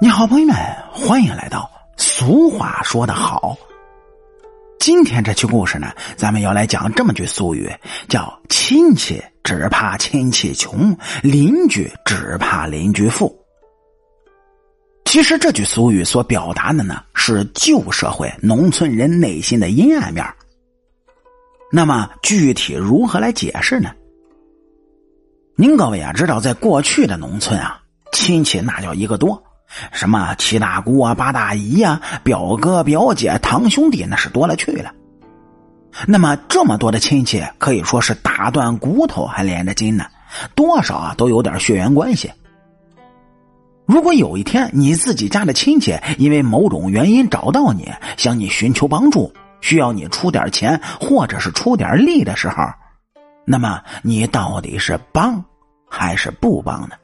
[0.00, 0.56] 你好，朋友们，
[0.92, 3.56] 欢迎来到俗话说得好。
[4.78, 7.68] 今天这期故事呢，咱们要来讲这么句俗语，
[8.08, 13.36] 叫“亲戚只怕亲戚穷，邻居只怕邻居富”。
[15.04, 20.24] 其实这句俗语所表达的呢，是旧社会农村人内心的阴暗面。
[21.72, 23.90] 那么具体如何来解释呢？
[25.56, 27.82] 您各位啊，知道在过去的农村啊，
[28.18, 29.44] 亲戚那叫一个多。
[29.92, 34.92] 什么七大姑啊、八大姨呀、表哥、表姐、堂兄弟，那是多了去了。
[36.06, 40.06] 那么这么多的亲戚，可以说是打断骨头还连着筋呢，
[40.54, 42.32] 多少啊都有点血缘关系。
[43.86, 52.56] 如果有一天你自己家的亲戚因为某种原因找到你，向你寻求帮助，需要你出点钱或者是出点力的时候，
[53.44, 55.44] 那么你到底是帮
[55.88, 56.96] 还是不帮呢？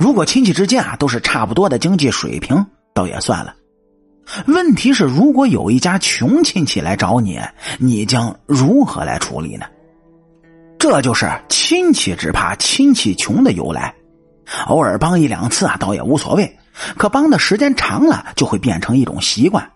[0.00, 2.64] 如果亲戚之间啊都是差不多的经济水平，
[2.94, 3.54] 倒也算了。
[4.46, 7.38] 问题是，如果有一家穷亲戚来找你，
[7.78, 9.66] 你将如何来处理呢？
[10.78, 13.94] 这就是亲戚只怕亲戚穷的由来。
[14.68, 16.56] 偶尔帮一两次啊，倒也无所谓。
[16.96, 19.70] 可帮的时间长了，就会变成一种习惯。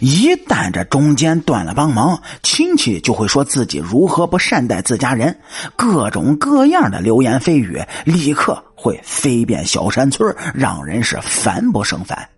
[0.00, 5.36] 一旦这中间断了帮忙，亲戚就会说自己如何不善待自家人，
[5.74, 12.28] 各种各样的流言蜚语立刻会飞遍小山村，让人是烦不胜烦。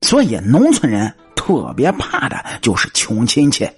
[0.00, 3.68] 所以，农村人特别怕的就是穷亲戚。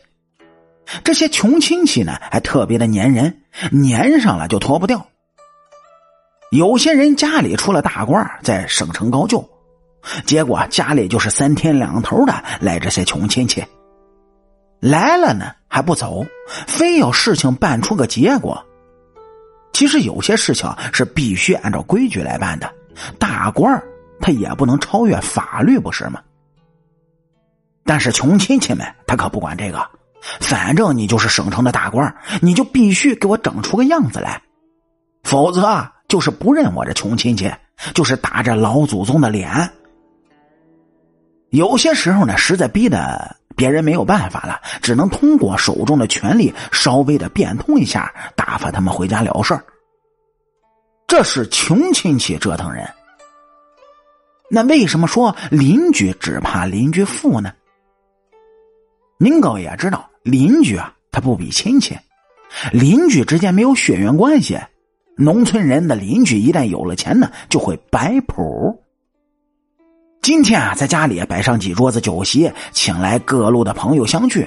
[1.02, 5.04] 这些穷亲戚呢，还特别的粘人，粘上了就脱不掉。
[6.52, 9.44] 有些人家里出了大官，在省城高就。
[10.24, 13.64] 结果家里就是三天两头的来这些穷亲戚，
[14.78, 16.24] 来了呢还不走，
[16.68, 18.64] 非要事情办出个结果。
[19.80, 22.70] 其实有些事情是必须按照规矩来办的，
[23.18, 23.82] 大官
[24.20, 26.20] 他也不能超越法律，不是吗？
[27.82, 29.88] 但是穷亲戚们他可不管这个，
[30.38, 34.42] 反正你就是省城的大官，你就必须给我整出个样子来，
[35.22, 37.50] 否则啊就是不认我这穷亲戚，
[37.94, 39.70] 就是打着老祖宗的脸。
[41.48, 49.62] 有些时候呢，实在逼得别人没有办法了，只能通过手中的权力稍微的变通一下，打发他们回家了事儿。
[51.06, 52.88] 这是穷亲戚折腾人。
[54.48, 57.52] 那为什么说邻居只怕邻居富呢？
[59.18, 61.94] 您各位也知道，邻居啊，他不比亲戚，
[62.72, 64.58] 邻居之间没有血缘关系。
[65.18, 68.82] 农村人的邻居一旦有了钱呢，就会摆谱。
[70.22, 74.46] 今天啊，在家里摆上几桌子酒席，请来各路的朋友相聚。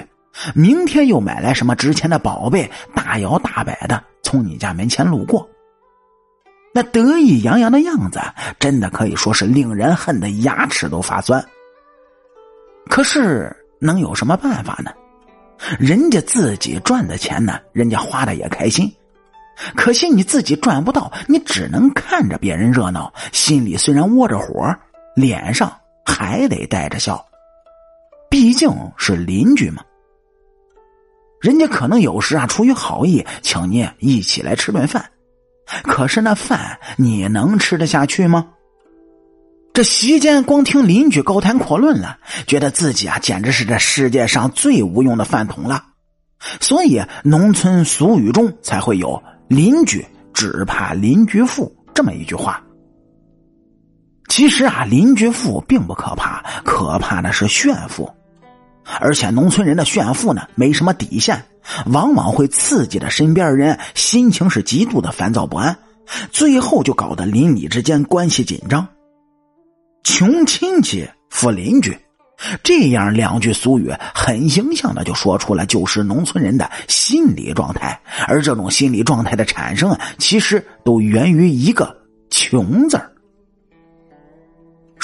[0.54, 5.48] 明天又买来什么值钱的宝贝，大摇大摆的从你家门前路过。
[6.72, 8.20] 那得意洋洋的样子，
[8.60, 11.44] 真的可以说是令人恨得牙齿都发酸。
[12.88, 14.92] 可是能有什么办法呢？
[15.80, 18.90] 人家自己赚的钱呢，人家花的也开心。
[19.74, 24.72] 可惜你自己赚不到，你只能看着别人热闹，心里虽然窝着火。
[25.14, 25.72] 脸上
[26.04, 27.24] 还得带着笑，
[28.28, 29.82] 毕竟是邻居嘛。
[31.40, 35.04] 人家可能有时啊出于好意，请你一起来吃顿饭，
[35.82, 38.48] 可是那饭你能吃得下去吗？
[39.72, 45.84] 这席间光听邻居高谈阔论了，觉得自己啊简直是这世界上最无用的饭桶了。
[46.60, 52.62] 所以农村俗语中才会有“邻居只怕邻居富”这么一句话。
[54.28, 58.10] 其实啊，邻居富并不可怕，可怕的是炫富，
[58.98, 61.44] 而且农村人的炫富呢，没什么底线，
[61.86, 65.76] 往往会刺激的身边人心情是极度的烦躁不安，
[66.32, 68.86] 最后就搞得邻里之间关系紧张。
[70.02, 71.96] 穷亲戚富邻居，
[72.62, 81.96] 这样两句俗语很形象的就说出了旧时农村人的心理状态，而这种心理状态的产生啊，其实都源于一个
[82.30, 83.10] “穷”字儿。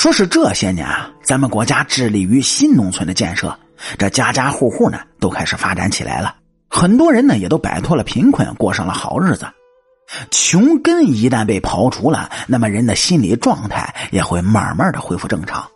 [0.01, 3.55] 说是这些年啊，咱们国家致力于新农村的建设，
[3.99, 6.37] 这家家户户呢都开始发展起来了，
[6.71, 9.47] 很多人呢也都摆脱了贫困，过上了好日子。
[10.31, 15.69] 穷根一旦被刨除了，那么人的心理状态也会慢慢的恢复正常。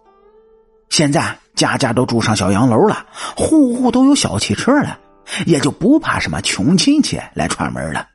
[0.89, 3.05] 现在家家都住上小洋楼了，
[3.37, 4.99] 户户都有小汽车了，
[5.45, 8.09] 也就不怕什么穷亲戚来串门了，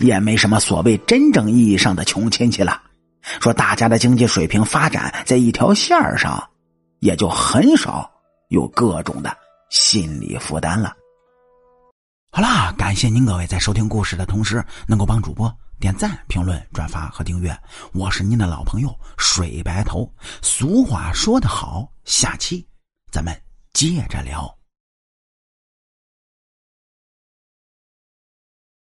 [0.00, 2.82] 也没什么所谓真正意义上的穷亲戚了。
[3.40, 6.42] 说大家的经济水平发展在一条线上，
[7.00, 8.10] 也就很少
[8.48, 9.36] 有各种的
[9.70, 10.94] 心理负担了。
[12.30, 17.56] 好啦，感谢您各位在收听故事的同时，能够帮主播点赞、评论、转发和订阅。
[17.92, 20.10] 我是您的老朋友水白头。
[20.42, 22.66] 俗话说得好，下期
[23.10, 23.34] 咱们
[23.72, 24.55] 接着聊。